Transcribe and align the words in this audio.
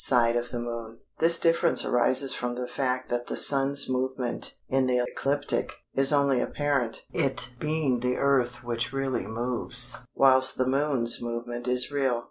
side 0.03 0.35
of 0.35 0.49
the 0.49 0.57
Moon. 0.59 0.97
This 1.19 1.37
difference 1.37 1.85
arises 1.85 2.33
from 2.33 2.55
the 2.55 2.67
fact 2.67 3.07
that 3.09 3.27
the 3.27 3.37
Sun's 3.37 3.87
movement 3.87 4.55
in 4.67 4.87
the 4.87 4.97
ecliptic 4.97 5.73
is 5.93 6.11
only 6.11 6.39
apparent 6.41 7.03
(it 7.13 7.53
being 7.59 7.99
the 7.99 8.15
Earth 8.15 8.63
which 8.63 8.91
really 8.91 9.27
moves), 9.27 9.99
whilst 10.15 10.57
the 10.57 10.65
Moon's 10.65 11.21
movement 11.21 11.67
is 11.67 11.91
real. 11.91 12.19